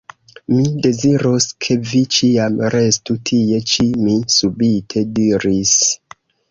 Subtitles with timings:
[0.53, 5.81] Mi dezirus, ke vi ĉiam restu tie ĉi, mi subite diris.